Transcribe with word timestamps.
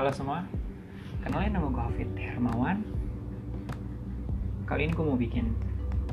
Halo 0.00 0.16
semua, 0.16 0.48
kenalin 1.20 1.52
nama 1.52 1.68
gue 1.68 1.84
Hafid 1.84 2.08
Hermawan. 2.16 2.80
Kali 4.64 4.88
ini 4.88 4.96
gue 4.96 5.04
mau 5.04 5.12
bikin, 5.12 5.52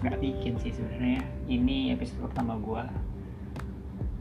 nggak 0.03 0.19
bikin 0.19 0.59
sih 0.59 0.75
sebenarnya. 0.75 1.23
Ini 1.47 1.95
episode 1.95 2.27
pertama 2.27 2.59
gue 2.59 2.83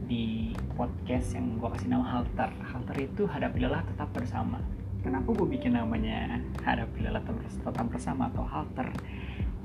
di 0.06 0.54
podcast 0.78 1.34
yang 1.34 1.58
gue 1.58 1.66
kasih 1.66 1.90
nama 1.90 2.06
Halter. 2.06 2.54
Halter 2.62 3.10
itu 3.10 3.26
hadapi 3.26 3.66
lelah 3.66 3.82
tetap 3.90 4.06
bersama. 4.14 4.62
Kenapa 5.02 5.34
gue 5.34 5.58
bikin 5.58 5.74
namanya 5.74 6.38
hadapi 6.62 7.02
lelah 7.02 7.26
tetap 7.26 7.90
bersama 7.90 8.30
atau 8.30 8.46
Halter? 8.46 8.86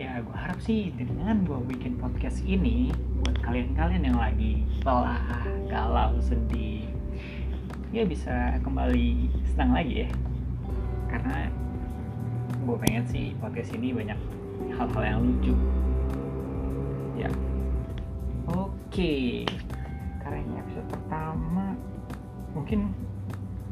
Ya 0.02 0.18
gue 0.18 0.34
harap 0.34 0.58
sih 0.66 0.90
dengan 0.98 1.46
gue 1.46 1.62
bikin 1.78 2.02
podcast 2.02 2.42
ini 2.42 2.90
buat 3.22 3.38
kalian-kalian 3.46 4.10
yang 4.10 4.18
lagi 4.18 4.66
lelah, 4.82 5.46
galau, 5.70 6.18
sedih, 6.18 6.90
ya 7.92 8.08
bisa 8.08 8.56
kembali 8.64 9.28
senang 9.52 9.76
lagi 9.76 10.08
ya. 10.08 10.10
Karena 11.12 11.52
gue 12.64 12.76
pengen 12.88 13.04
sih 13.12 13.36
podcast 13.44 13.76
ini 13.76 13.92
banyak 13.92 14.20
hal-hal 14.80 15.04
yang 15.04 15.20
lucu. 15.20 15.56
Ya. 17.20 17.30
Oke. 18.48 19.44
Karena 20.24 20.40
ini 20.40 20.56
episode 20.64 20.88
pertama. 20.88 21.76
Mungkin 22.56 22.96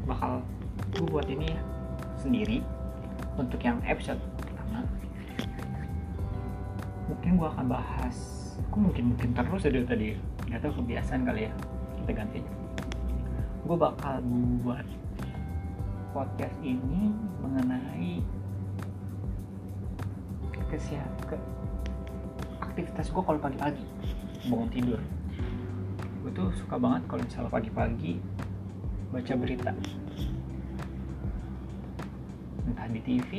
bakal 0.04 0.44
gue 0.92 1.08
buat 1.08 1.28
ini 1.32 1.48
sendiri 2.20 2.60
untuk 3.40 3.60
yang 3.64 3.80
episode 3.88 4.20
pertama. 4.36 4.84
Mungkin 7.08 7.40
gue 7.40 7.48
akan 7.48 7.66
bahas 7.72 8.16
aku 8.68 8.76
mungkin 8.84 9.16
mungkin 9.16 9.32
terus 9.32 9.64
aja 9.64 9.80
tadi? 9.88 10.12
Nggak 10.44 10.60
tahu 10.60 10.84
kebiasaan 10.84 11.24
kali 11.24 11.48
ya 11.48 11.52
kita 12.04 12.12
ganti 12.12 12.59
gue 13.70 13.78
bakal 13.78 14.18
buat 14.66 14.82
podcast 16.10 16.58
ini 16.58 17.14
mengenai 17.38 18.18
kesiap 20.74 21.06
ke 21.30 21.38
aktivitas 22.58 23.14
gue 23.14 23.22
kalau 23.22 23.38
pagi-pagi. 23.38 23.86
Bangun 24.50 24.70
tidur. 24.74 24.98
Gue 26.18 26.34
tuh 26.34 26.50
suka 26.58 26.82
banget 26.82 27.06
kalau 27.06 27.22
misalnya 27.22 27.46
pagi-pagi 27.54 28.18
baca 29.14 29.32
berita. 29.38 29.70
Entah 32.66 32.90
di 32.90 33.00
TV 33.06 33.30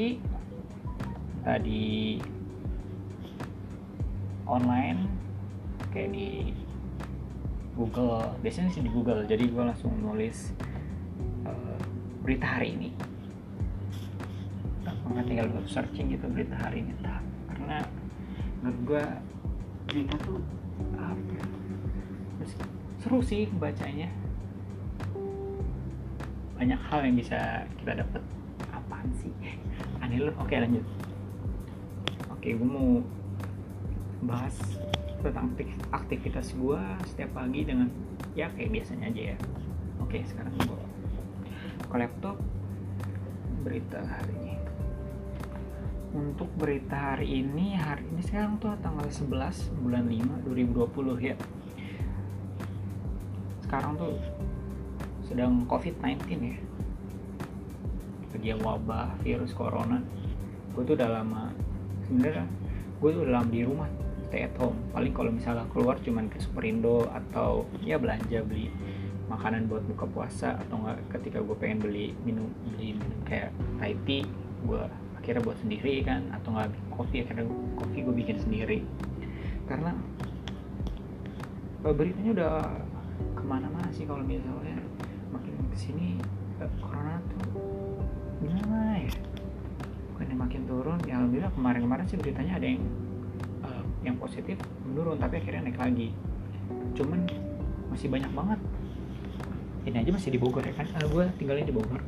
entah 1.43 1.59
di 1.59 1.83
online 4.47 5.11
kayak 5.91 6.15
di 6.15 6.55
Google 7.75 8.35
biasanya 8.43 8.69
sih 8.71 8.83
di 8.83 8.91
Google. 8.91 9.23
Jadi 9.25 9.47
gue 9.47 9.63
langsung 9.63 9.91
nulis 9.99 10.51
uh, 11.47 11.79
berita 12.21 12.59
hari 12.59 12.75
ini. 12.75 12.89
Nggak 15.11 15.25
tinggal 15.27 15.47
searching 15.67 16.15
gitu 16.15 16.23
berita 16.31 16.55
hari 16.55 16.87
ini 16.87 16.95
tak 17.03 17.19
karena 17.51 17.83
menurut 18.63 18.79
gue 18.87 19.03
berita 19.91 20.15
tuh 20.23 20.39
apa 20.95 21.19
ya, 21.35 21.45
seru 23.03 23.19
sih 23.19 23.51
bacanya. 23.59 24.07
Banyak 26.55 26.79
hal 26.79 26.99
yang 27.03 27.15
bisa 27.19 27.67
kita 27.81 28.05
dapat 28.05 28.23
apaan 28.71 29.09
sih? 29.19 29.33
Aneh 29.99 30.23
loh 30.23 30.35
oke 30.39 30.55
lanjut. 30.55 30.85
Oke 32.31 32.55
gue 32.55 32.69
mau 32.69 33.03
bahas 34.23 34.55
tentang 35.21 35.53
aktivitas 35.93 36.53
gue 36.57 36.81
setiap 37.05 37.37
pagi 37.37 37.61
dengan 37.63 37.87
ya 38.33 38.49
kayak 38.53 38.73
biasanya 38.73 39.07
aja 39.13 39.21
ya. 39.33 39.37
Oke 40.01 40.25
sekarang 40.25 40.53
gue 40.57 40.83
ke 41.85 41.95
laptop. 41.95 42.37
Berita 43.61 44.01
hari 44.01 44.33
ini. 44.41 44.55
Untuk 46.11 46.49
berita 46.57 47.13
hari 47.13 47.45
ini 47.45 47.77
hari 47.77 48.03
ini 48.09 48.25
sekarang 48.25 48.57
tuh 48.57 48.73
tanggal 48.81 49.05
11 49.05 49.85
bulan 49.85 50.09
5 50.09 50.49
2020 50.49 51.29
ya. 51.29 51.37
Sekarang 53.61 53.95
tuh 53.95 54.17
sedang 55.29 55.63
covid-19 55.69 56.25
ya. 56.41 56.57
Lagi 58.33 58.57
wabah 58.57 59.13
virus 59.21 59.53
corona. 59.53 60.01
Gue 60.73 60.81
tuh 60.81 60.97
udah 60.97 61.21
lama 61.21 61.53
sebenarnya 62.11 62.43
gue 63.01 63.09
tuh 63.09 63.21
udah 63.23 63.33
lama 63.39 63.49
di 63.49 63.61
rumah 63.63 63.89
stay 64.31 64.47
at 64.47 64.55
home. 64.55 64.79
Paling 64.95 65.11
kalau 65.11 65.27
misalnya 65.35 65.67
keluar 65.75 65.99
cuman 65.99 66.31
ke 66.31 66.39
Superindo 66.39 67.03
atau 67.11 67.67
ya 67.83 67.99
belanja 67.99 68.39
beli 68.47 68.71
makanan 69.27 69.67
buat 69.67 69.83
buka 69.91 70.07
puasa 70.07 70.55
atau 70.55 70.79
enggak 70.79 71.03
ketika 71.19 71.43
gue 71.43 71.55
pengen 71.59 71.83
beli 71.83 72.15
minum 72.23 72.47
beli 72.71 72.95
minum 72.95 73.19
kayak 73.27 73.51
Thai 73.75 73.91
tea 74.07 74.23
gue 74.63 74.83
akhirnya 75.19 75.43
buat 75.43 75.59
sendiri 75.59 75.99
kan 76.07 76.31
atau 76.31 76.55
enggak 76.55 76.71
kopi 76.95 77.27
akhirnya 77.27 77.43
kopi 77.75 77.97
gue 78.07 78.15
bikin 78.23 78.37
sendiri. 78.39 78.79
Karena 79.67 79.91
beritanya 81.83 82.31
udah 82.31 82.55
ke 83.35 83.43
mana-mana 83.43 83.91
sih 83.91 84.07
kalau 84.07 84.23
misalnya 84.23 84.79
makin 85.35 85.59
ke 85.75 85.75
sini 85.75 86.15
corona 86.79 87.19
tuh 87.27 87.43
gimana 88.39 88.95
ya? 88.95 89.11
Bukannya 90.15 90.35
makin 90.39 90.61
turun 90.71 90.99
ya 91.03 91.19
alhamdulillah 91.19 91.51
kemarin-kemarin 91.51 92.05
sih 92.07 92.15
beritanya 92.15 92.55
ada 92.55 92.67
yang 92.67 92.83
yang 94.01 94.17
positif 94.17 94.57
menurun 94.85 95.21
tapi 95.21 95.37
akhirnya 95.37 95.69
naik 95.69 95.77
lagi. 95.77 96.09
Cuman 96.97 97.25
masih 97.93 98.07
banyak 98.09 98.31
banget. 98.33 98.59
Ini 99.81 99.97
aja 99.97 100.11
masih 100.13 100.29
di 100.33 100.39
Bogor 100.41 100.61
ya 100.65 100.73
kan? 100.77 100.85
Uh, 100.97 101.07
gue 101.09 101.25
tinggalnya 101.41 101.65
di 101.69 101.73
Bogor. 101.73 102.01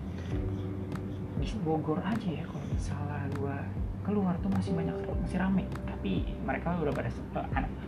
Di 1.41 1.47
Bogor 1.61 1.99
aja 2.01 2.29
ya 2.29 2.43
kalau 2.45 2.65
misalnya 2.69 3.25
gue 3.33 3.57
keluar 4.03 4.35
tuh 4.41 4.49
masih 4.53 4.71
banyak 4.73 4.95
masih 5.21 5.37
rame. 5.37 5.65
Tapi 5.85 6.11
mereka 6.45 6.77
udah 6.81 6.93
pada 6.93 7.09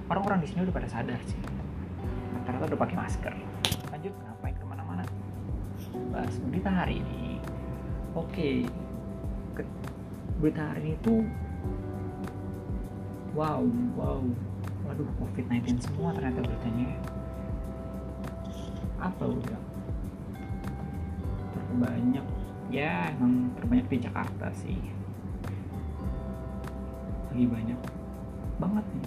orang-orang 0.10 0.40
di 0.46 0.48
sini 0.50 0.66
udah 0.66 0.76
pada 0.76 0.90
sadar 0.90 1.20
sih. 1.26 1.40
Rata-rata 2.42 2.66
udah 2.74 2.80
pakai 2.80 2.96
masker. 2.98 3.34
Lanjut 3.90 4.14
ngapain 4.22 4.56
ke 4.58 4.66
mana-mana? 4.66 5.04
Bahas 6.14 6.36
berita 6.50 6.70
hari 6.70 7.02
ini. 7.02 7.42
Oke 8.16 8.64
ke, 9.56 9.62
berita 10.40 10.62
hari 10.72 10.94
ini 10.94 10.96
tuh 11.02 11.24
wow 13.36 13.62
wow. 14.00 14.24
Waduh 14.88 15.10
covid-19 15.20 15.84
semua 15.84 16.16
ternyata 16.16 16.40
beritanya 16.40 16.90
apa 19.04 19.24
udah? 19.28 19.62
Terbanyak. 21.52 22.26
Ya 22.72 23.12
emang 23.12 23.52
terbanyak 23.60 23.88
di 23.92 23.98
Jakarta 24.08 24.48
sih. 24.56 24.80
Lagi 27.30 27.46
banyak 27.46 27.80
banget 28.56 28.86
nih 28.96 29.04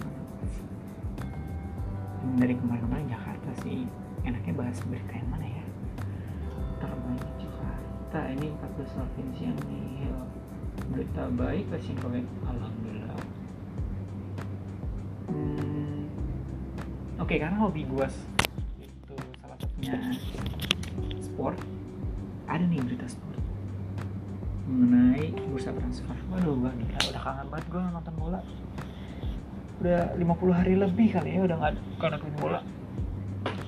dari 2.37 2.53
kemarin-kemarin 2.53 3.07
Jakarta 3.09 3.49
sih 3.63 3.87
enaknya 4.27 4.53
bahas 4.53 4.77
berita 4.85 5.13
yang 5.15 5.29
mana 5.33 5.47
ya? 5.49 5.65
Terbanyak 6.77 7.33
Jakarta. 7.41 8.19
Ini 8.37 8.47
14 8.53 8.93
provinsi 8.93 9.41
yang 9.41 9.59
nihil 9.65 10.17
berita 10.89 11.29
baik 11.35 11.69
kasih 11.69 11.95
COVID 12.01 12.25
alhamdulillah 12.47 12.78
oke 17.29 17.37
okay, 17.37 17.45
karena 17.45 17.61
hobi 17.61 17.85
gue 17.85 18.07
itu 18.81 19.13
salah 19.37 19.53
satunya 19.61 19.93
sport. 21.21 21.61
Ada 22.49 22.65
nih 22.65 22.81
berita 22.81 23.05
sport 23.05 23.37
mengenai 24.65 25.37
bursa 25.53 25.69
transfer. 25.77 26.17
Waduh 26.33 26.57
gue 26.57 26.71
gila 26.73 27.05
udah 27.13 27.21
kangen 27.21 27.47
banget 27.53 27.65
gue 27.69 27.81
nonton 27.85 28.15
bola. 28.17 28.41
Udah 29.77 30.01
50 30.17 30.57
hari 30.57 30.73
lebih 30.73 31.07
kali 31.13 31.37
ya 31.37 31.45
udah 31.45 31.57
nggak 31.61 31.73
nonton 32.01 32.33
bola. 32.41 32.65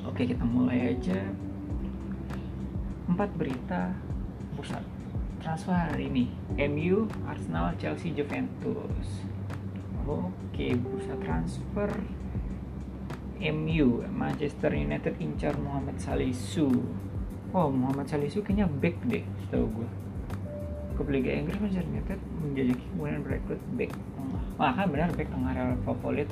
Oke 0.10 0.26
kita 0.26 0.42
mulai 0.42 0.98
aja. 0.98 1.22
Empat 3.06 3.30
berita 3.38 3.94
bursa 4.58 4.82
transfer 5.38 5.78
hari 5.78 6.10
ini. 6.10 6.34
MU, 6.58 7.06
Arsenal, 7.30 7.78
Chelsea, 7.78 8.10
Juventus. 8.10 9.22
Oke 10.10 10.74
bursa 10.82 11.14
transfer 11.22 11.94
MU 13.42 14.06
Manchester 14.14 14.70
United 14.78 15.18
incar 15.18 15.58
Muhammad 15.58 15.98
Salisu. 15.98 16.70
Oh 17.52 17.68
Muhammad 17.74 18.06
Salisu 18.06 18.46
kayaknya 18.46 18.70
back 18.70 18.96
deh 19.10 19.26
tau 19.50 19.66
gue 19.66 19.90
ke 20.96 21.02
Liga 21.10 21.34
Inggris 21.34 21.58
Manchester 21.58 21.90
United 21.90 22.20
menjajaki 22.38 22.86
kemudian 22.94 23.26
merekrut 23.26 23.62
back 23.74 23.92
tengah. 23.92 24.44
Wah 24.62 24.72
kan 24.78 24.86
benar 24.94 25.10
back 25.18 25.30
tengah 25.34 25.52
real 25.58 25.78
favorit 25.82 26.30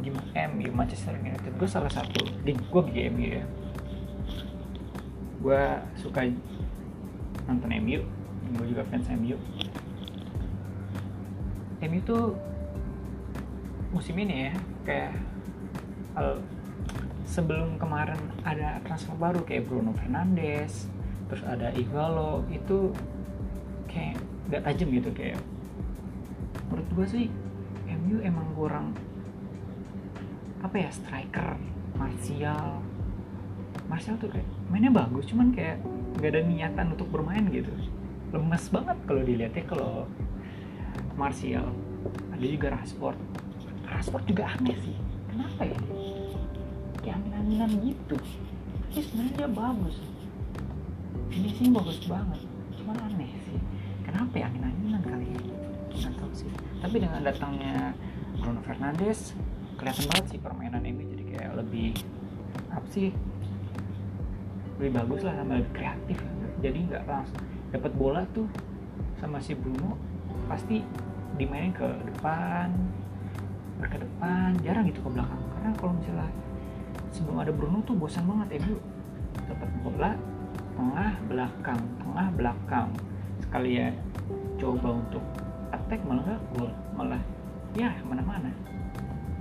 gimana 0.00 0.54
MU 0.54 0.70
Manchester 0.70 1.18
United? 1.18 1.50
Gue 1.58 1.66
salah 1.66 1.90
satu. 1.90 2.22
Di 2.46 2.54
gue 2.54 2.82
di 2.94 3.00
MU 3.10 3.26
ya. 3.26 3.44
Gue 5.42 5.62
suka 5.98 6.22
nonton 7.46 7.70
MU 7.82 8.00
gue 8.54 8.66
juga 8.70 8.82
fans 8.86 9.06
MU 9.10 9.36
MU 11.82 12.00
tuh 12.02 12.34
musim 13.90 14.18
ini 14.18 14.50
ya 14.50 14.52
kayak 14.86 15.12
sebelum 17.26 17.76
kemarin 17.76 18.16
ada 18.48 18.80
transfer 18.88 19.12
baru 19.18 19.44
kayak 19.44 19.68
Bruno 19.68 19.92
Fernandes 19.92 20.88
terus 21.28 21.42
ada 21.44 21.74
Igalo 21.76 22.46
itu 22.48 22.94
kayak 23.90 24.16
gak 24.48 24.62
tajam 24.64 24.88
gitu 24.94 25.10
kayak 25.12 25.36
menurut 26.70 26.88
gue 26.96 27.06
sih 27.10 27.26
MU 27.90 28.22
emang 28.22 28.46
kurang 28.56 28.96
apa 30.62 30.76
ya 30.80 30.90
striker 30.90 31.58
Martial. 31.96 32.84
Martial 33.88 34.20
tuh 34.20 34.28
kayak 34.28 34.48
mainnya 34.68 34.92
bagus 34.92 35.24
cuman 35.32 35.48
kayak 35.52 35.80
gak 36.20 36.30
ada 36.36 36.40
niatan 36.44 36.92
untuk 36.92 37.08
bermain 37.08 37.44
gitu. 37.48 37.72
Lemes 38.36 38.64
banget 38.68 38.98
kalau 39.08 39.22
dilihatnya 39.24 39.64
kalau 39.64 40.04
Martial. 41.16 41.72
Ada 42.36 42.44
juga 42.44 42.66
Rashford. 42.76 43.18
Rashford 43.88 44.24
juga 44.28 44.44
aneh 44.52 44.76
sih 44.84 45.05
kenapa 45.36 45.62
ya? 45.68 45.78
Kayak 47.04 47.14
angin-anginan 47.20 47.70
gitu. 47.84 48.16
Tapi 48.88 49.00
sebenarnya 49.04 49.32
dia 49.36 49.48
bagus. 49.52 49.96
Finishing 51.28 51.70
bagus 51.76 52.00
banget. 52.08 52.40
Cuman 52.80 52.96
aneh 53.04 53.30
sih. 53.44 53.60
Kenapa 54.08 54.34
ya 54.40 54.48
angin-anginan 54.48 55.02
kali 55.04 55.26
ya? 55.28 55.40
Tahu 56.16 56.32
sih. 56.32 56.48
Tapi 56.80 56.96
dengan 56.96 57.20
datangnya 57.20 57.92
Bruno 58.40 58.64
Fernandes 58.64 59.36
kelihatan 59.76 60.08
banget 60.08 60.26
sih 60.32 60.40
permainan 60.40 60.80
ini. 60.88 61.04
Jadi 61.12 61.24
kayak 61.36 61.52
lebih 61.60 61.92
apa 62.72 62.88
sih 62.88 63.12
lebih 64.80 64.92
bagus 64.96 65.20
lah 65.20 65.36
sama 65.36 65.60
lebih 65.60 65.72
kreatif. 65.76 66.18
Jadi 66.64 66.78
nggak 66.88 67.04
langsung 67.04 67.44
dapat 67.76 67.92
bola 67.92 68.24
tuh 68.32 68.48
sama 69.20 69.36
si 69.44 69.52
Bruno 69.52 70.00
pasti 70.48 70.80
dimainin 71.36 71.76
ke 71.76 71.84
depan 72.12 72.72
ke 73.80 73.98
depan 74.00 74.56
jarang 74.64 74.84
gitu 74.88 75.00
ke 75.04 75.10
belakang. 75.12 75.40
Karena 75.52 75.70
kalau 75.76 75.92
misalnya 75.96 76.30
sebelum 77.12 77.36
ada 77.40 77.52
Bruno 77.52 77.78
tuh 77.84 77.96
bosan 77.96 78.24
banget 78.24 78.56
ya 78.56 78.60
bu 78.64 78.76
dapat 79.46 79.70
bola 79.84 80.10
tengah 80.76 81.12
belakang 81.28 81.80
tengah 82.00 82.26
belakang. 82.36 82.88
Sekali 83.40 83.70
ya 83.80 83.88
coba 84.56 84.88
untuk 84.96 85.24
attack 85.72 86.00
malah 86.08 86.24
nggak 86.24 86.42
gol. 86.56 86.72
Malah 86.96 87.22
ya 87.76 87.92
mana-mana 88.08 88.48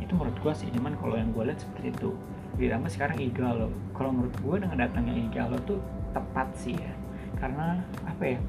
itu 0.05 0.13
menurut 0.13 0.37
gua 0.43 0.53
sih 0.53 0.69
cuman 0.69 0.93
kalau 1.01 1.15
yang 1.17 1.33
gue 1.33 1.43
lihat 1.49 1.59
seperti 1.59 1.89
itu. 1.89 2.11
Ditambah 2.55 2.91
sekarang 2.93 3.17
Igalo. 3.19 3.67
Kalau 3.91 4.13
menurut 4.13 4.35
gue 4.37 4.55
dengan 4.63 4.77
datangnya 4.79 5.17
Igalo 5.17 5.57
tuh 5.65 5.81
tepat 6.13 6.47
sih 6.55 6.77
ya. 6.77 6.93
Karena 7.41 7.81
apa 8.05 8.23
ya 8.23 8.39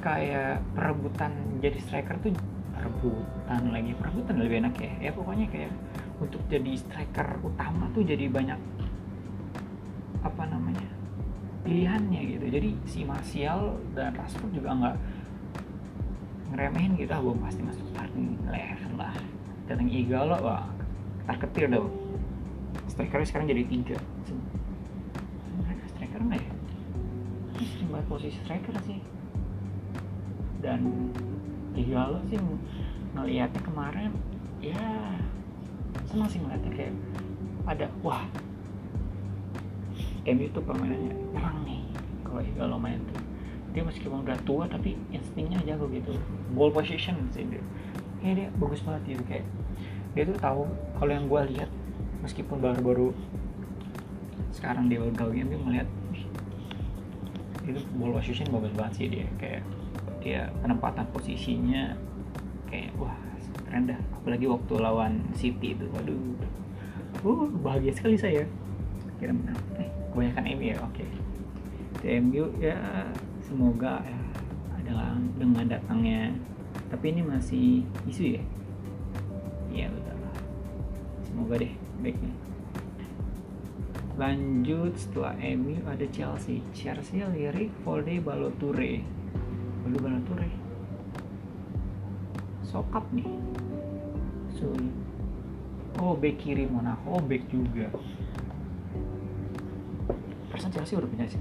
kayak 0.00 0.62
perebutan 0.78 1.34
jadi 1.58 1.78
striker 1.82 2.14
tuh 2.22 2.30
perebutan 3.10 3.62
lagi 3.70 3.92
perebutan 3.94 4.36
lebih 4.42 4.56
enak 4.66 4.74
ya. 4.82 4.92
Ya 4.98 5.10
pokoknya 5.14 5.46
kayak 5.50 5.72
untuk 6.18 6.42
jadi 6.50 6.72
striker 6.74 7.38
utama 7.44 7.86
tuh 7.94 8.02
jadi 8.02 8.26
banyak 8.26 8.58
apa 10.26 10.42
namanya 10.50 10.88
pilihannya 11.62 12.20
gitu. 12.36 12.46
Jadi 12.50 12.68
si 12.90 13.06
Martial 13.06 13.78
dan 13.94 14.14
Rashford 14.18 14.50
juga 14.54 14.74
nggak 14.74 14.96
ngeremehin 16.54 16.92
gitu. 16.98 17.10
Ah 17.14 17.20
gue 17.22 17.34
pasti 17.42 17.60
masuk 17.62 17.86
starting 17.94 18.34
eleven 18.50 18.92
lah. 18.98 19.14
Datang 19.70 19.88
Igalo 19.90 20.36
wah 20.42 20.66
tar 21.26 21.36
ketir 21.38 21.70
dong. 21.70 21.90
Strikernya 22.90 23.26
sekarang 23.26 23.46
jadi 23.50 23.62
tiga. 23.66 23.98
Mereka 25.62 25.84
striker 25.94 26.20
nggak 26.22 26.40
ya? 26.42 26.52
Ini 27.56 28.02
posisi 28.10 28.38
striker 28.42 28.74
sih. 28.82 28.98
Dan 30.62 31.12
Igalo 31.76 32.24
sih 32.32 32.40
ngelihatnya 33.16 33.62
kemarin 33.64 34.12
ya 34.60 34.84
senang 36.04 36.28
sih 36.28 36.38
ngeliatnya 36.38 36.72
kayak 36.76 36.94
ada 37.66 37.88
wah 38.04 38.22
MU 40.26 40.46
tuh 40.50 40.62
permainannya 40.62 41.14
nyerang 41.32 41.58
nih 41.62 41.82
kalau 42.26 42.42
Igalo 42.42 42.76
main 42.82 42.98
tuh. 43.06 43.22
Dia 43.70 43.86
meskipun 43.86 44.26
udah 44.26 44.34
tua 44.42 44.66
tapi 44.66 44.98
instingnya 45.14 45.62
jago 45.62 45.86
gitu. 45.94 46.10
Ball 46.50 46.74
position 46.74 47.14
sih 47.30 47.46
dia. 47.46 47.62
Kayak 48.18 48.34
dia 48.34 48.48
bagus 48.58 48.82
banget 48.82 49.02
gitu 49.14 49.22
kayak 49.30 49.46
dia 50.18 50.24
tuh 50.26 50.38
tahu 50.40 50.62
kalau 50.98 51.12
yang 51.12 51.28
gue 51.30 51.40
lihat 51.54 51.70
meskipun 52.24 52.58
baru-baru 52.58 53.12
sekarang 54.50 54.88
dia 54.88 54.98
baru 54.98 55.30
game 55.30 55.52
dia 55.52 55.60
melihat 55.60 55.88
itu 57.68 57.82
ball 58.00 58.16
position 58.18 58.50
bagus 58.50 58.72
banget 58.74 58.92
sih 58.98 59.06
dia. 59.06 59.26
Kayak 59.38 59.62
dia 60.26 60.50
penempatan 60.58 61.06
posisinya 61.14 61.94
kayak 62.70 62.92
wah 62.98 63.14
keren 63.66 63.90
dah. 63.90 64.00
Apalagi 64.22 64.46
waktu 64.46 64.74
lawan 64.78 65.14
City 65.34 65.74
itu 65.74 65.86
waduh. 65.90 66.18
Uh 67.24 67.48
bahagia 67.62 67.92
sekali 67.94 68.16
saya. 68.18 68.44
Kira 69.18 69.32
menang. 69.32 69.58
Eh 69.80 69.88
kebanyakan 70.12 70.44
MU 70.56 70.64
ya 70.64 70.76
oke. 70.82 71.04
Okay. 72.00 72.20
MU 72.22 72.44
ya 72.62 72.78
semoga 73.42 74.02
ya 74.04 74.20
adalah 74.78 75.18
dengan 75.38 75.66
datangnya. 75.66 76.34
Tapi 76.86 77.04
ini 77.10 77.22
masih 77.26 77.82
isu 78.06 78.38
ya? 78.38 78.42
Iya 79.74 79.86
betul. 79.90 80.16
Semoga 81.26 81.54
deh 81.58 81.72
baiknya. 82.02 82.32
Lanjut 84.16 84.96
setelah 84.96 85.36
MU 85.56 85.76
ada 85.84 86.06
Chelsea. 86.08 86.64
Chelsea 86.72 87.20
lirik 87.20 87.68
Folde 87.84 88.16
Baloture. 88.22 89.04
Baloture 89.86 90.65
sokap 92.76 93.04
nih. 93.16 93.24
So 94.60 94.68
oh 96.04 96.12
back 96.12 96.36
kiri 96.44 96.68
Monaco 96.68 97.16
oh 97.16 97.22
back 97.24 97.48
juga. 97.48 97.88
Persen 100.52 100.68
Chelsea 100.68 101.00
udah 101.00 101.08
punya 101.08 101.24
sih. 101.24 101.40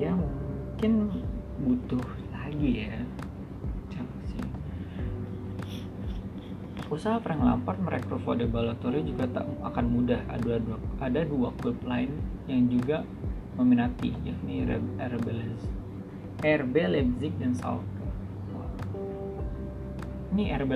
Ya 0.00 0.16
mungkin 0.16 1.12
butuh 1.60 2.00
lagi 2.32 2.88
ya 2.88 3.04
usaha 6.90 7.22
Frank 7.22 7.46
Lampard 7.46 7.78
merekrut 7.86 8.18
Fode 8.26 8.50
Balotelli 8.50 9.06
juga 9.06 9.30
tak 9.30 9.46
akan 9.62 9.86
mudah. 9.94 10.18
Ada 10.26 10.58
dua, 10.58 10.76
ada 10.98 11.22
dua 11.22 11.54
klub 11.62 11.78
lain 11.86 12.10
yang 12.50 12.66
juga 12.66 13.06
meminati 13.54 14.10
yakni 14.26 14.66
RB 16.42 16.74
Leipzig, 16.90 17.32
dan 17.38 17.54
Salzburg 17.54 17.99
ini 20.32 20.54
RB 20.54 20.70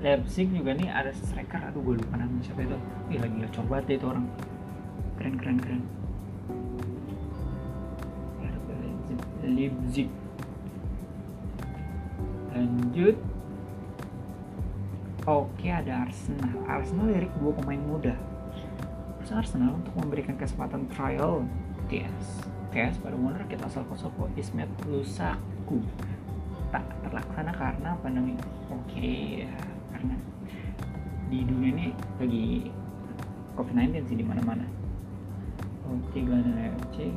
Leipzig 0.00 0.48
juga 0.48 0.72
nih 0.72 0.88
ada 0.88 1.12
striker. 1.12 1.60
Aduh 1.60 1.84
gue 1.84 1.94
lupa 2.00 2.16
namanya 2.16 2.40
siapa 2.40 2.64
itu. 2.64 2.78
Ih, 3.12 3.18
lagi 3.20 3.36
coba 3.52 3.84
deh 3.84 3.96
itu 4.00 4.06
orang. 4.08 4.26
Keren 5.20 5.34
keren 5.36 5.58
keren. 5.60 5.82
Leipzig. 9.44 10.08
Lanjut. 12.56 13.16
Oke 15.28 15.68
ada 15.68 16.08
Arsenal. 16.08 16.54
Arsenal 16.64 17.12
lirik 17.12 17.32
dua 17.36 17.52
pemain 17.60 17.82
muda. 17.84 18.16
Terus 19.20 19.32
Arsenal 19.36 19.76
untuk 19.76 19.92
memberikan 20.00 20.40
kesempatan 20.40 20.88
trial? 20.88 21.44
TS 21.90 22.46
TS 22.70 23.02
pada 23.02 23.18
owner 23.18 23.42
kita 23.50 23.66
asal 23.66 23.82
Kosovo 23.90 24.30
Ismet 24.38 24.70
Lusaku 24.86 25.82
terlaksana 27.10 27.52
karena 27.52 27.90
pandemi 28.00 28.34
oke 28.70 29.12
ya 29.44 29.54
karena 29.90 30.14
di 31.30 31.38
dunia 31.44 31.70
ini 31.74 31.88
lagi 32.22 32.46
COVID-19 33.58 34.06
sih 34.06 34.16
di 34.18 34.24
mana-mana 34.24 34.66
oke 35.90 36.18
Ghana 36.18 36.70
FC 36.88 37.12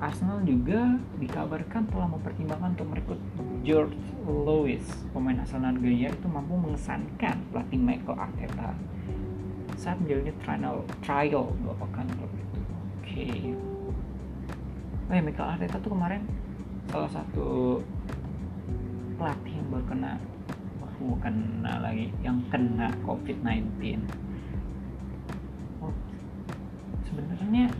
Arsenal 0.00 0.40
juga 0.48 0.96
dikabarkan 1.20 1.84
telah 1.92 2.08
mempertimbangkan 2.08 2.72
untuk 2.72 2.88
merekrut 2.88 3.20
George 3.60 3.92
Lewis, 4.24 4.88
pemain 5.12 5.36
asal 5.44 5.60
Norwegia 5.60 6.08
itu 6.08 6.24
mampu 6.24 6.56
mengesankan 6.56 7.36
pelatih 7.52 7.76
Michael 7.76 8.16
Arteta 8.16 8.72
saat 9.76 10.00
menjalani 10.00 10.32
trial 10.40 10.76
trial 11.04 11.44
dua 11.60 11.74
pekan 11.76 12.08
itu. 12.08 12.26
Oke. 12.26 12.32
Okay. 13.04 13.69
Oh 15.10 15.18
ya, 15.18 15.26
Michael 15.26 15.58
Arteta 15.58 15.82
tuh 15.82 15.90
kemarin 15.90 16.22
salah 16.86 17.10
satu 17.10 17.82
pelatih 19.18 19.58
yang 19.58 19.66
baru 19.66 19.84
kena 19.90 20.12
baru 20.78 21.08
kena 21.18 21.72
lagi 21.82 22.14
yang 22.22 22.38
kena 22.46 22.94
COVID-19. 23.02 23.98
Oh, 25.82 25.90
sebenarnya 27.02 27.74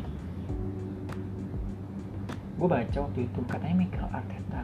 gue 2.59 2.67
baca 2.67 2.99
waktu 2.99 3.21
itu 3.23 3.41
katanya 3.47 3.77
Michael 3.79 4.11
Arteta 4.11 4.61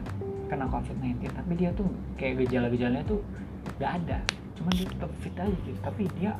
kena 0.51 0.67
COVID-19 0.67 1.23
tapi 1.23 1.51
dia 1.55 1.71
tuh 1.71 1.87
kayak 2.19 2.51
gejala-gejalanya 2.51 3.07
tuh 3.07 3.23
gak 3.79 3.95
ada. 4.03 4.19
Cuma 4.59 4.75
dia 4.75 4.91
tetap 4.91 5.07
fit 5.23 5.39
aja 5.39 5.55
gitu. 5.63 5.79
Tapi 5.79 6.03
dia 6.19 6.35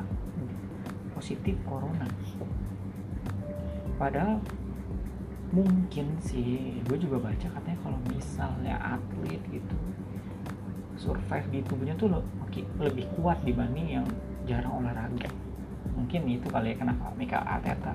positif 1.15 1.55
corona. 1.63 2.03
Padahal 3.96 4.43
mungkin 5.47 6.19
sih 6.19 6.83
gue 6.83 6.97
juga 6.99 7.23
baca 7.23 7.47
katanya 7.47 7.79
kalau 7.79 7.99
misalnya 8.11 8.75
atlet 8.83 9.39
gitu 9.47 9.77
survive 10.97 11.47
di 11.53 11.59
tubuhnya 11.63 11.95
tuh 11.95 12.09
lebih 12.81 13.05
kuat 13.15 13.37
dibanding 13.45 14.01
yang 14.01 14.05
jarang 14.49 14.81
olahraga. 14.81 15.29
Mungkin 15.93 16.25
itu 16.25 16.49
kali 16.49 16.73
ya 16.73 16.75
kenapa 16.75 17.13
Mika 17.15 17.37
Arteta 17.45 17.93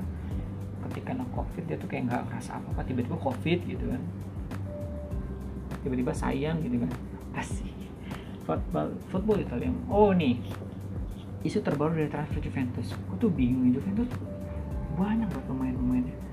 ketika 0.88 1.14
kena 1.14 1.26
covid 1.34 1.62
dia 1.66 1.78
tuh 1.78 1.86
kayak 1.90 2.10
nggak 2.10 2.22
ngerasa 2.30 2.58
apa 2.58 2.68
apa 2.74 2.82
tiba-tiba 2.86 3.18
covid 3.18 3.58
gitu 3.66 3.84
kan. 3.90 4.02
Tiba-tiba 5.82 6.12
sayang 6.14 6.62
gitu 6.62 6.78
kan. 6.78 6.90
Asik. 7.34 7.74
Football 8.46 8.94
football 9.10 9.38
Italia 9.42 9.70
oh 9.90 10.14
nih 10.14 10.38
isu 11.42 11.58
terbaru 11.58 11.98
dari 11.98 12.10
transfer 12.10 12.38
Juventus. 12.38 12.94
Aku 12.94 13.18
tuh 13.18 13.30
bingung 13.34 13.74
Juventus 13.74 14.06
banyak 14.94 15.26
loh 15.26 15.44
pemain-pemainnya 15.50 16.31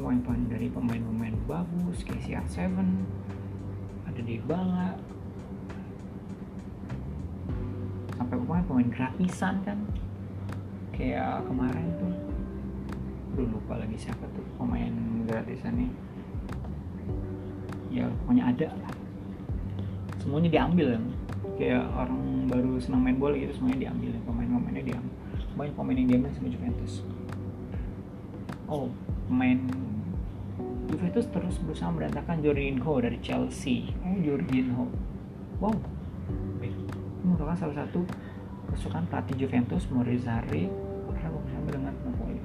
pemain-pemain 0.00 0.48
dari 0.48 0.72
pemain-pemain 0.72 1.36
bagus 1.44 2.00
kayak 2.08 2.48
CR7 2.48 2.72
ada 4.08 4.20
di 4.24 4.40
Bala 4.48 4.96
sampai 8.16 8.36
pemain-pemain 8.40 8.88
gratisan 8.88 9.60
kan 9.60 9.76
kayak 10.96 11.44
kemarin 11.44 11.84
tuh. 12.00 12.16
Duh, 13.36 13.46
lupa 13.52 13.76
lagi 13.76 14.00
siapa 14.00 14.24
tuh 14.32 14.44
pemain 14.56 14.92
gratisan 15.28 15.76
nih 15.76 15.92
ya 17.92 18.08
pokoknya 18.24 18.56
ada 18.56 18.68
lah. 18.72 18.92
Semuanya 20.16 20.48
diambil 20.48 20.96
kan. 20.96 21.04
Kayak 21.60 21.84
orang 21.92 22.48
baru 22.48 22.80
senang 22.80 23.04
main 23.04 23.20
bola 23.20 23.36
gitu 23.36 23.52
semuanya 23.52 23.92
diambil. 23.92 24.16
Pemain-pemainnya 24.24 24.96
diambil. 24.96 25.14
Banyak 25.60 25.74
pemain 25.76 25.96
yang 26.00 26.08
diambil 26.08 26.30
sama 26.32 26.48
Juventus 26.48 27.04
oh 28.70 28.86
pemain 29.26 29.58
Juventus 30.86 31.26
terus 31.30 31.58
berusaha 31.62 31.90
mendatangkan 31.90 32.42
Jorginho 32.42 32.92
dari 32.98 33.18
Chelsea. 33.22 33.94
Oh 34.02 34.18
Jorginho. 34.22 34.90
Wow. 35.62 35.74
Merupakan 37.22 37.54
salah 37.54 37.86
satu 37.86 38.02
kesukaan 38.74 39.06
pelatih 39.06 39.46
Juventus 39.46 39.86
Maurizio 39.90 40.26
Sarri. 40.26 40.66
Bersama 41.06 41.38
dengan 41.70 41.94
Napoli. 41.94 42.38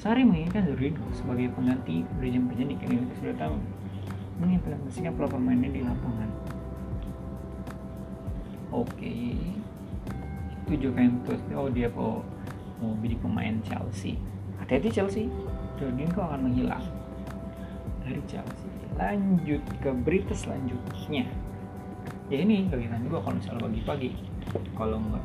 Sarri 0.00 0.24
menginginkan 0.24 0.64
Jorginho 0.72 1.04
sebagai 1.12 1.52
pengganti 1.52 2.08
Brian 2.16 2.48
Pejanik 2.48 2.80
yang 2.88 3.04
sudah 3.20 3.36
tahu 3.36 3.56
mengimplementasikan 4.40 5.12
pola 5.12 5.28
permainannya 5.28 5.70
di 5.76 5.82
lapangan. 5.84 6.30
Oke. 8.72 9.36
Itu 10.64 10.72
Juventus. 10.88 11.40
Oh 11.52 11.68
dia 11.68 11.92
mau 11.92 12.24
mau 12.78 12.94
beli 12.98 13.18
pemain 13.18 13.54
Chelsea. 13.66 14.18
Hati-hati 14.62 14.88
Chelsea. 14.90 15.24
Jorginho 15.78 16.18
akan 16.18 16.50
menghilang 16.50 16.82
dari 18.02 18.22
Chelsea. 18.26 18.70
Lanjut 18.98 19.62
ke 19.78 19.90
berita 19.94 20.34
selanjutnya. 20.34 21.26
Ya 22.28 22.38
ini 22.44 22.66
kegiatan 22.66 23.00
juga 23.06 23.24
kalau 23.24 23.36
misalnya 23.38 23.62
pagi-pagi 23.64 24.10
kalau 24.76 24.98
enggak 25.00 25.24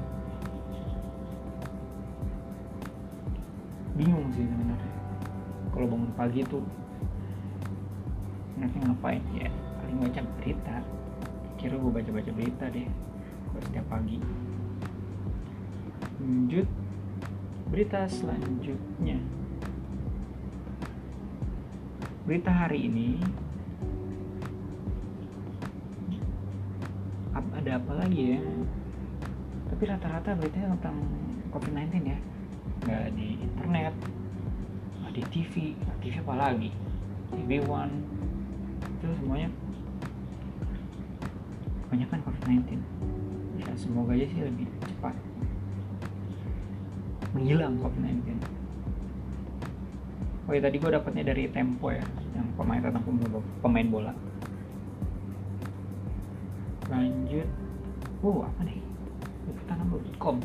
bingung 3.98 4.30
sih 4.34 4.46
sebenarnya. 4.46 4.92
Kalau 5.74 5.86
bangun 5.90 6.12
pagi 6.14 6.42
tuh 6.46 6.64
nanti 8.62 8.78
ngapain? 8.78 9.22
Ya 9.34 9.50
paling 9.82 9.98
baca 10.06 10.22
berita. 10.38 10.78
Kira 11.58 11.76
gue 11.80 11.92
baca-baca 11.92 12.32
berita 12.34 12.66
deh 12.70 12.88
kalau 13.50 13.62
setiap 13.66 13.86
pagi. 13.90 14.18
Lanjut 16.22 16.68
berita 17.74 18.06
selanjutnya. 18.06 19.18
Berita 22.30 22.53
hari 22.53 22.86
ini. 22.86 23.18
Ada 27.34 27.82
apa 27.82 27.98
lagi 27.98 28.38
ya? 28.38 28.42
Tapi 29.74 29.84
rata-rata 29.89 30.38
beritanya 30.38 30.77
tentang 30.77 31.01
COVID-19 31.50 32.13
ya. 32.13 32.20
Nggak 32.86 33.06
di 33.18 33.42
internet 33.42 33.96
nggak 35.01 35.13
di 35.18 35.24
TV 35.34 35.74
TV 36.06 36.13
apa 36.22 36.34
lagi? 36.38 36.70
TV 37.34 37.58
One. 37.65 38.06
Itu 39.01 39.18
semuanya. 39.18 39.50
Kebanyakan 41.89 42.22
COVID-19 42.22 42.70
ya 43.58 43.70
semoga 43.77 44.18
aja 44.18 44.25
sih 44.25 44.42
lebih 44.42 44.65
cepat 44.82 45.15
menghilang 47.34 47.75
COVID-19. 47.82 48.38
Oh 50.48 50.52
ya 50.54 50.62
tadi 50.62 50.75
gue 50.78 50.90
dapetnya 50.92 51.24
dari 51.34 51.50
Tempo 51.50 51.90
ya 51.90 52.04
yang 52.36 52.48
pemain 52.56 52.82
tentang 52.84 53.04
pemain 53.63 53.88
bola 53.88 54.13
lanjut. 56.92 57.50
Wow 58.22 58.46
apa 58.46 58.62
nih? 58.70 58.80
Liputan.com 59.50 60.38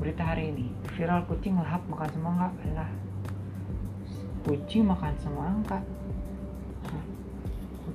berita 0.00 0.22
hari 0.24 0.52
ini. 0.54 0.72
Viral 0.96 1.28
kucing 1.28 1.60
lahap 1.60 1.84
makan 1.86 2.08
semangka 2.08 2.48
lah. 2.72 2.90
Kucing 4.46 4.86
makan 4.86 5.12
semangka 5.20 5.78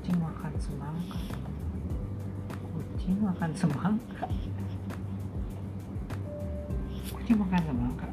kucing 0.02 0.18
makan 0.18 0.54
semangka 0.58 1.20
kucing 2.74 3.18
makan 3.22 3.52
semangka 3.54 4.26
kucing 7.22 7.38
makan 7.38 7.62
semangka 7.62 8.10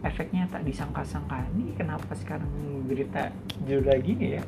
efeknya 0.00 0.48
tak 0.48 0.64
disangka-sangka. 0.64 1.44
Ini 1.52 1.76
kenapa 1.76 2.14
sekarang 2.16 2.48
berita 2.88 3.28
judul 3.66 3.84
lagi 3.84 4.16
nih 4.16 4.30
ya? 4.40 4.42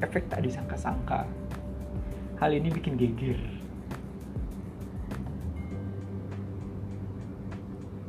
Efek 0.00 0.32
tak 0.32 0.46
disangka-sangka. 0.46 1.28
Hal 2.40 2.50
ini 2.56 2.72
bikin 2.72 2.96
geger. 2.96 3.36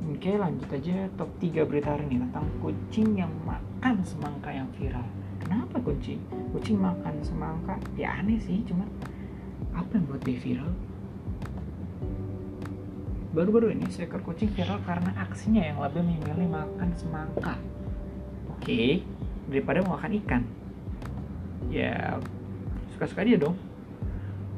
Oke 0.07 0.31
lanjut 0.39 0.69
aja. 0.71 1.09
Top 1.19 1.29
3 1.43 1.67
berita 1.67 1.97
hari 1.97 2.07
ini 2.07 2.23
tentang 2.29 2.47
kucing 2.63 3.19
yang 3.19 3.33
makan 3.43 3.99
semangka 4.07 4.53
yang 4.55 4.69
viral. 4.79 5.03
Kenapa 5.43 5.83
kucing? 5.83 6.21
Kucing 6.55 6.79
makan 6.79 7.19
semangka? 7.25 7.75
Ya 7.99 8.15
aneh 8.21 8.39
sih 8.39 8.63
cuma 8.63 8.87
Apa 9.75 9.99
yang 9.99 10.05
buat 10.07 10.21
dia 10.23 10.37
viral? 10.39 10.71
Baru-baru 13.33 13.73
ini 13.73 13.89
seekor 13.89 14.21
kucing 14.21 14.53
viral 14.53 14.77
karena 14.85 15.09
aksinya 15.17 15.65
yang 15.65 15.81
lebih 15.81 16.05
memilih 16.05 16.53
makan 16.53 16.89
semangka 16.93 17.57
Oke 18.53 19.01
Daripada 19.49 19.81
makan 19.81 20.21
ikan 20.21 20.45
Ya 21.73 22.21
Suka-suka 22.93 23.25
dia 23.25 23.41
dong 23.41 23.57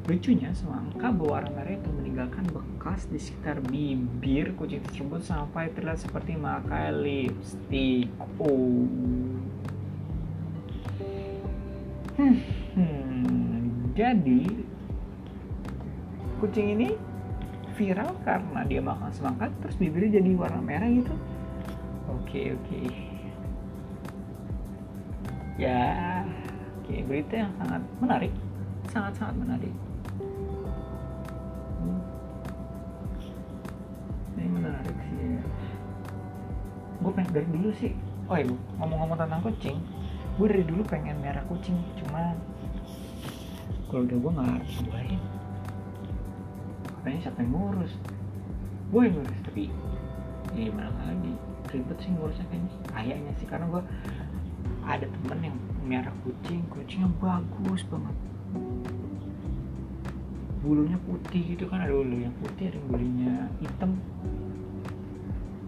Lucunya, 0.06 0.54
semangka 0.54 1.10
berwarna 1.10 1.50
merah 1.50 1.74
itu 1.74 1.90
meninggalkan 1.90 2.46
bekas 2.54 3.10
di 3.10 3.18
sekitar 3.18 3.58
bibir 3.58 4.54
kucing 4.54 4.78
tersebut 4.86 5.18
sampai 5.18 5.66
terlihat 5.74 5.98
seperti 5.98 6.38
memakai 6.38 6.94
lipstick. 6.94 8.06
Oh. 8.38 8.86
Hmm, 12.14 12.38
hmm. 12.78 13.90
Jadi, 13.98 14.46
kucing 16.38 16.78
ini 16.78 16.94
viral 17.76 18.10
karena 18.24 18.60
dia 18.64 18.80
makan 18.80 19.12
semangka 19.12 19.52
terus 19.60 19.76
bibirnya 19.76 20.18
jadi 20.18 20.30
warna 20.32 20.60
merah 20.64 20.88
gitu. 20.88 21.12
Oke, 22.08 22.56
oke. 22.56 22.80
Ya, 25.60 26.24
oke, 26.80 26.94
berita 27.04 27.44
yang 27.46 27.52
sangat 27.60 27.82
menarik. 28.00 28.32
Sangat-sangat 28.88 29.36
menarik. 29.40 29.74
ini 34.46 34.62
menarik 34.62 34.96
sih 35.10 35.16
ya. 35.18 35.42
gue 37.02 37.12
pengen 37.12 37.32
dari 37.34 37.48
dulu 37.50 37.68
sih 37.74 37.92
oh 38.30 38.36
iya 38.38 38.46
ngomong-ngomong 38.78 39.18
tentang 39.18 39.42
kucing 39.42 39.76
gue 40.38 40.46
dari 40.46 40.64
dulu 40.64 40.82
pengen 40.86 41.18
merah 41.18 41.42
kucing 41.50 41.74
cuma 41.98 42.36
kalau 43.90 44.06
udah 44.06 44.18
gue 44.22 44.32
nggak 44.38 44.60
cobain 44.78 45.20
katanya 47.06 47.22
siapa 47.22 47.38
yang 47.38 47.54
ngurus? 47.54 47.92
Gue 48.90 49.00
yang 49.06 49.14
ngurus 49.14 49.38
tapi 49.46 49.70
ya 50.58 50.62
gimana 50.66 50.90
lagi? 51.06 51.32
Ribet 51.70 51.98
sih 52.02 52.10
ngurusnya 52.10 52.46
kayaknya. 52.50 52.70
Kayaknya 52.90 53.32
sih 53.38 53.46
karena 53.46 53.66
gue 53.70 53.82
ada 54.82 55.06
temen 55.06 55.38
yang 55.38 55.56
merah 55.86 56.10
kucing. 56.26 56.66
Kucingnya 56.66 57.06
bagus 57.22 57.86
banget. 57.86 58.16
Bulunya 60.66 60.98
putih 61.06 61.54
gitu 61.54 61.70
kan 61.70 61.86
ada 61.86 61.94
bulu 61.94 62.18
yang 62.18 62.34
putih 62.42 62.74
ada 62.74 62.74
yang 62.74 62.88
bulunya 62.90 63.34
hitam. 63.62 63.90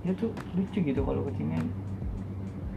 Itu 0.03 0.15
tuh 0.19 0.31
lucu 0.59 0.79
gitu 0.83 1.07
kalau 1.07 1.23
kucingnya 1.23 1.63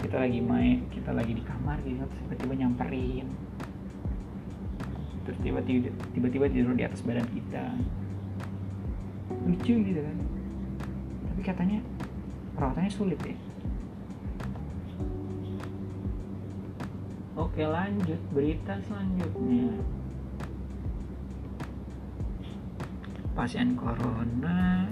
kita 0.05 0.21
lagi 0.21 0.37
main 0.37 0.85
kita 0.93 1.09
lagi 1.09 1.33
di 1.33 1.41
kamar 1.41 1.81
gitu 1.81 2.05
tiba-tiba 2.05 2.53
nyamperin. 2.61 3.25
Terus 5.25 5.37
tiba-tiba 5.41 5.89
tiba-tiba 6.13 6.45
tidur 6.45 6.77
di 6.77 6.85
atas 6.85 7.01
badan 7.01 7.25
kita 7.25 7.65
lucu 9.47 9.73
gitu 9.81 10.01
kan. 10.01 10.17
Tapi 11.31 11.41
katanya 11.41 11.79
perawatannya 12.53 12.91
sulit 12.93 13.19
ya. 13.25 13.35
Oke 17.39 17.63
lanjut. 17.65 18.21
Berita 18.35 18.77
selanjutnya. 18.85 19.73
Pasien 23.31 23.73
corona 23.79 24.85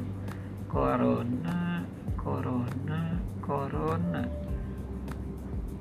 corona 0.72 1.84
corona 2.18 3.00
corona. 3.44 4.22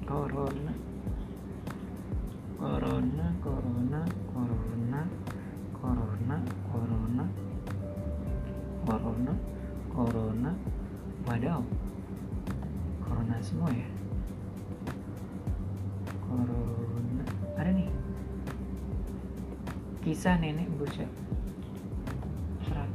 Corona. 0.09 0.73
Corona 2.59 3.27
corona 3.39 3.39
corona 3.39 4.01
corona 4.35 5.01
corona 5.79 6.37
corona 6.67 7.48
wadaw 11.59 11.65
corona 13.03 13.37
semua 13.43 13.71
ya? 13.73 13.89
Corona. 16.23 17.25
Ada 17.59 17.71
nih. 17.75 17.91
Kisah 20.05 20.39
nenek 20.39 20.71
berusia 20.79 21.09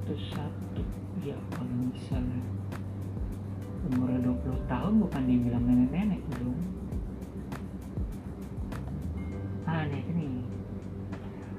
101 0.07 1.27
ya 1.27 1.37
kalau 1.55 1.73
misalnya 1.91 2.41
umurnya 3.91 4.19
20 4.23 4.71
tahun 4.71 4.93
bukan 5.03 5.23
dibilang 5.27 5.63
nenek-nenek 5.67 6.21
dong. 6.39 6.59
Ah 9.67 9.83
nih. 9.87 10.03
Ini 10.07 10.25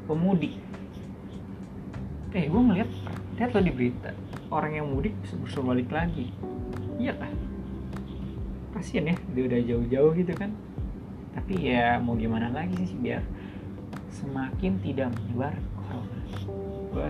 pemudik 0.08 0.56
eh 2.34 2.50
gue 2.50 2.60
ngeliat 2.60 2.90
lihat 3.38 3.50
lo 3.54 3.60
di 3.62 3.72
berita. 3.72 4.10
Orang 4.50 4.74
yang 4.74 4.90
mudik 4.90 5.14
berusaha 5.38 5.62
balik 5.62 5.90
lagi 5.90 6.34
iya 7.04 7.12
kan 7.20 7.36
kasian 8.72 9.06
ya 9.06 9.16
dia 9.32 9.42
udah 9.46 9.60
jauh-jauh 9.64 10.12
gitu 10.18 10.32
kan. 10.34 10.50
Tapi 11.36 11.72
ya 11.72 12.02
mau 12.02 12.18
gimana 12.18 12.50
lagi 12.50 12.74
sih 12.84 12.98
biar 12.98 13.22
semakin 14.10 14.82
tidak 14.82 15.14
menyebar 15.14 15.54
corona. 15.78 16.20
Gue 16.90 17.08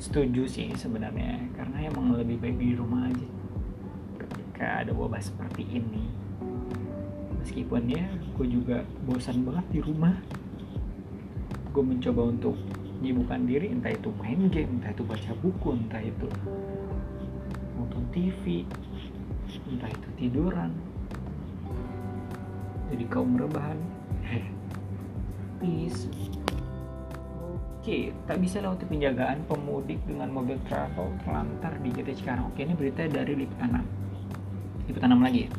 setuju 0.00 0.42
sih 0.48 0.72
sebenarnya 0.74 1.46
karena 1.54 1.88
emang 1.88 2.16
lebih 2.16 2.40
baik 2.40 2.56
di 2.58 2.74
rumah 2.74 3.06
aja 3.06 3.28
ketika 4.18 4.66
ada 4.82 4.92
wabah 4.96 5.20
seperti 5.20 5.68
ini. 5.68 6.08
Meskipun 7.44 7.82
ya 7.86 8.06
gue 8.38 8.46
juga 8.48 8.82
bosan 9.04 9.44
banget 9.44 9.66
di 9.68 9.80
rumah. 9.84 10.16
Gue 11.72 11.84
mencoba 11.84 12.28
untuk 12.28 12.56
menyibukkan 13.00 13.40
diri 13.48 13.66
entah 13.72 13.90
itu 13.90 14.14
main 14.20 14.46
game 14.46 14.78
entah 14.78 14.94
itu 14.94 15.02
baca 15.02 15.32
buku 15.42 15.68
entah 15.74 15.98
itu 15.98 16.28
nonton 17.76 18.02
TV 18.12 18.64
entah 19.68 19.90
itu 19.90 20.08
tiduran 20.16 20.72
jadi 22.92 23.04
kaum 23.08 23.36
rebahan 23.36 23.78
peace 25.60 26.08
Oke, 27.82 28.14
tak 28.30 28.38
bisa 28.38 28.62
lewati 28.62 28.86
penjagaan 28.86 29.42
pemudik 29.50 29.98
dengan 30.06 30.30
mobil 30.30 30.54
travel 30.70 31.18
terlantar 31.26 31.74
di 31.82 31.90
GT 31.90 32.14
Cikarang. 32.22 32.54
Oke, 32.54 32.62
ini 32.62 32.78
berita 32.78 33.02
dari 33.10 33.34
Liputan 33.34 33.74
6. 33.74 34.86
Liputan 34.86 35.10
6 35.10 35.18
lagi 35.18 35.40
ya. 35.42 35.50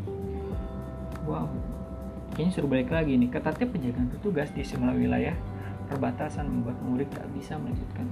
Wow, 1.27 1.51
kayaknya 2.31 2.51
suruh 2.55 2.71
balik 2.71 2.95
lagi 2.95 3.19
nih. 3.19 3.27
Ketatnya 3.27 3.67
penjagaan 3.67 4.07
petugas 4.07 4.55
di 4.55 4.63
sejumlah 4.63 4.95
wilayah 4.95 5.35
perbatasan 5.91 6.47
membuat 6.47 6.79
pemudik 6.79 7.11
tak 7.11 7.27
bisa 7.35 7.59
melanjutkan. 7.59 8.07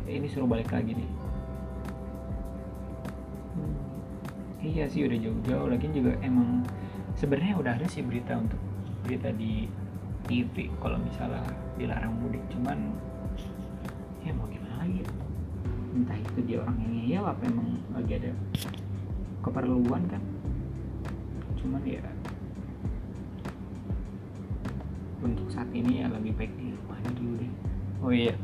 Oke, 0.00 0.10
ini 0.16 0.26
suruh 0.32 0.48
balik 0.48 0.72
lagi 0.72 0.96
nih. 0.96 1.08
Iya 4.66 4.84
sih 4.90 5.06
udah 5.06 5.18
jauh-jauh. 5.22 5.68
Lagi 5.70 5.86
juga 5.94 6.18
emang 6.26 6.66
sebenarnya 7.14 7.54
udah 7.56 7.72
ada 7.78 7.86
sih 7.86 8.02
berita 8.02 8.34
untuk 8.34 8.58
berita 9.06 9.30
di 9.30 9.70
TV 10.26 10.66
kalau 10.82 10.98
misalnya 10.98 11.46
dilarang 11.78 12.14
mudik. 12.18 12.42
Cuman 12.50 12.98
ya 14.26 14.34
mau 14.34 14.50
gimana 14.50 14.82
lagi? 14.82 15.06
Entah 15.94 16.18
itu 16.18 16.38
dia 16.42 16.58
orang 16.66 16.76
yang 16.82 16.92
ngeyel 16.98 17.24
apa 17.24 17.42
emang 17.46 17.68
lagi 17.94 18.12
ada 18.18 18.30
keperluan 19.46 20.02
kan? 20.10 20.22
Cuman 21.62 21.82
ya 21.86 22.02
untuk 25.22 25.46
saat 25.50 25.70
ini 25.72 26.02
ya 26.02 26.10
lebih 26.10 26.34
baik 26.34 26.52
di 26.58 26.74
rumah 26.74 26.98
dulu 27.14 27.32
deh. 27.38 27.52
Oh 28.02 28.12
iya 28.12 28.34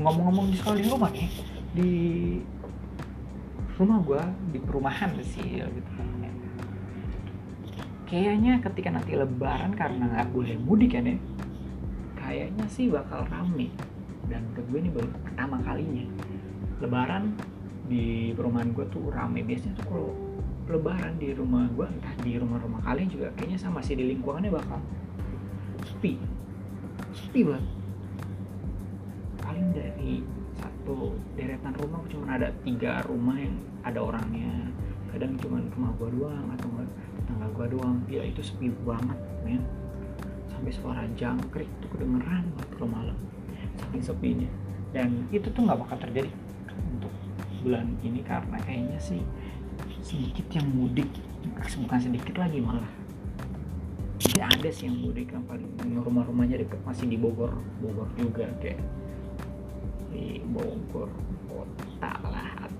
ngomong-ngomong 0.00 0.48
di 0.48 0.56
sekolah 0.56 0.78
di 0.80 0.86
rumah 0.88 1.10
nih 1.12 1.28
di 1.76 1.90
rumah 3.80 3.98
gua 4.04 4.22
di 4.52 4.60
perumahan 4.60 5.16
sih 5.24 5.64
lebih 5.64 5.80
tepatnya 5.88 6.30
kayaknya 8.04 8.58
ketika 8.60 8.90
nanti 8.92 9.16
lebaran 9.16 9.72
karena 9.72 10.04
nggak 10.10 10.28
boleh 10.34 10.58
mudik 10.60 10.98
kan 10.98 11.08
ya 11.08 11.16
kayaknya 12.30 12.64
sih 12.70 12.86
bakal 12.86 13.26
rame. 13.26 13.74
Dan 14.30 14.46
menurut 14.54 14.66
gue 14.70 14.78
ini 14.78 14.90
baru 14.94 15.08
pertama 15.26 15.56
kalinya. 15.66 16.06
Lebaran 16.78 17.34
di 17.90 18.30
perumahan 18.38 18.70
gue 18.70 18.86
tuh 18.94 19.10
rame. 19.10 19.42
Biasanya 19.42 19.74
tuh 19.82 19.86
kalau 19.90 20.10
lebaran 20.70 21.18
di 21.18 21.34
rumah 21.34 21.66
gue 21.74 21.82
entah 21.82 22.14
di 22.22 22.38
rumah-rumah 22.38 22.78
kalian 22.86 23.10
juga 23.10 23.34
kayaknya 23.34 23.58
sama 23.58 23.82
sih 23.82 23.98
di 23.98 24.06
lingkungannya 24.14 24.54
bakal 24.54 24.78
sepi. 25.82 26.14
Sepi 27.10 27.40
banget. 27.42 27.66
Paling 29.42 29.68
dari 29.74 30.22
satu 30.54 31.18
deretan 31.34 31.74
rumah 31.82 31.98
cuma 32.06 32.38
ada 32.38 32.54
tiga 32.62 33.02
rumah 33.02 33.34
yang 33.34 33.58
ada 33.84 33.98
orangnya. 34.00 34.52
Kadang 35.10 35.34
cuma 35.42 35.58
rumah 35.74 35.92
gue 35.98 36.08
doang 36.20 36.46
atau 36.54 36.66
enggak 36.70 36.88
tetangga 37.18 37.46
gue 37.50 37.66
doang. 37.74 37.96
Ya 38.06 38.22
itu 38.24 38.40
sepi 38.44 38.70
banget 38.86 39.18
men. 39.42 39.62
Sampai 40.50 40.72
suara 40.74 41.02
jangkrik 41.16 41.68
tuh 41.80 41.88
kedengeran 41.96 42.44
banget 42.54 42.70
kalau 42.76 42.88
malam. 42.90 43.18
Saking 43.80 44.04
sepinya. 44.04 44.50
Dan 44.90 45.26
itu 45.30 45.46
tuh 45.50 45.66
nggak 45.66 45.78
bakal 45.86 45.96
terjadi 46.02 46.30
untuk 46.94 47.12
bulan 47.62 47.86
ini 48.02 48.24
karena 48.24 48.56
kayaknya 48.64 48.98
sih 48.98 49.20
sedikit 50.00 50.48
yang 50.56 50.66
mudik 50.72 51.08
bukan 51.56 51.98
sedikit 52.00 52.36
lagi 52.40 52.58
malah. 52.60 52.88
Ya 54.36 54.46
ada 54.46 54.68
sih 54.68 54.88
yang 54.88 55.00
mudik 55.00 55.32
yang 55.32 55.44
paling 55.48 55.68
rumah-rumahnya 55.80 56.60
deket 56.60 56.80
masih 56.84 57.08
di 57.08 57.16
Bogor 57.16 57.56
Bogor 57.80 58.08
juga 58.20 58.46
kayak 58.60 58.80
di 60.12 60.44
Bogor 60.44 61.08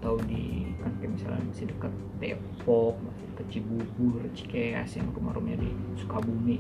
atau 0.00 0.16
di 0.24 0.64
kan 0.80 0.88
kayak 0.96 1.12
misalnya 1.12 1.44
masih 1.52 1.68
dekat 1.68 1.92
Depok 2.24 2.96
masih 3.04 3.24
dekat 3.36 3.46
Cibubur 3.52 4.20
Cikeas 4.32 4.96
yang 4.96 5.12
rumah-rumahnya 5.12 5.60
di 5.60 5.70
Sukabumi. 6.00 6.56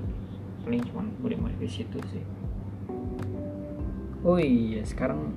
Paling 0.60 0.84
cuma 0.92 1.08
mudik-mudik 1.24 1.56
di 1.56 1.70
situ 1.72 1.96
sih. 2.12 2.20
Oh 4.20 4.36
iya 4.36 4.84
sekarang 4.84 5.32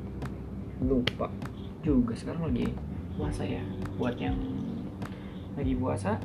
lupa. 0.84 1.32
Juga 1.80 2.12
sekarang 2.12 2.52
lagi 2.52 2.76
puasa 3.16 3.48
ya. 3.48 3.64
Buat 3.96 4.20
yang 4.20 4.36
lagi 5.56 5.72
puasa 5.80 6.20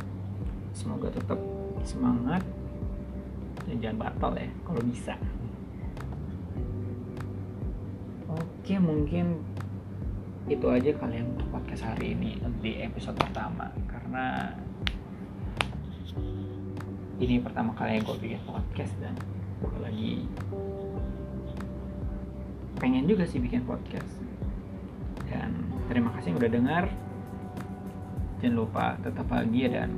semoga 0.74 1.14
tetap 1.14 1.38
semangat 1.86 2.42
dan 3.70 3.78
jangan 3.78 3.98
batal 4.02 4.34
ya 4.34 4.50
kalau 4.66 4.82
bisa. 4.82 5.14
Oke 8.26 8.82
mungkin 8.82 9.46
itu 10.48 10.66
aja 10.72 10.90
kalian 10.96 11.36
untuk 11.36 11.46
podcast 11.52 11.92
hari 11.92 12.16
ini 12.16 12.40
di 12.64 12.80
episode 12.80 13.14
pertama. 13.20 13.68
Karena 13.84 14.48
ini 17.20 17.36
pertama 17.44 17.76
kali 17.76 18.00
yang 18.00 18.04
gue 18.08 18.16
bikin 18.16 18.40
podcast 18.48 18.92
dan 18.96 19.12
gue 19.60 19.78
lagi 19.84 20.12
pengen 22.80 23.04
juga 23.04 23.28
sih 23.28 23.44
bikin 23.44 23.68
podcast. 23.68 24.24
Dan 25.28 25.68
terima 25.92 26.16
kasih 26.16 26.32
yang 26.32 26.40
udah 26.40 26.52
dengar. 26.52 26.84
Jangan 28.40 28.56
lupa 28.56 28.96
tetap 29.04 29.28
bahagia 29.28 29.68
dan 29.68 29.92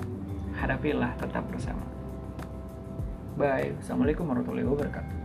hadapilah 0.58 1.14
tetap 1.14 1.46
bersama. 1.46 1.86
Bye. 3.38 3.78
Assalamualaikum 3.78 4.26
warahmatullahi 4.26 4.66
wabarakatuh 4.66 5.19